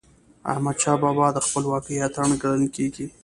احمدشاه 0.51 0.97
بابا 1.03 1.27
د 1.33 1.37
خپلواکی 1.45 1.95
اتل 2.05 2.29
ګڼل 2.43 2.65
کېږي. 2.75 3.07